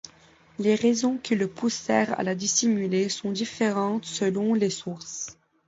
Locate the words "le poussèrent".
1.35-2.19